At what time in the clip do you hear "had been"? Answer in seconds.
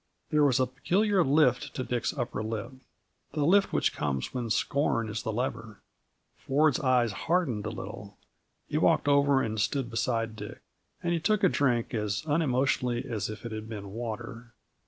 13.51-13.91